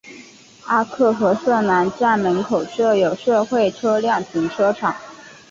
[0.65, 4.95] 阿克和瑟南站门口设有社会车辆停车场。